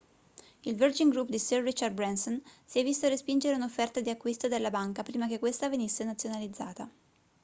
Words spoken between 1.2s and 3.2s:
di sir richard branson si è visto